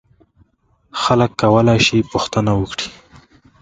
خلک 1.01 1.31
کولای 1.41 1.79
شي 1.85 1.97
پوښتنه 2.11 2.51
وکړي. 2.55 2.87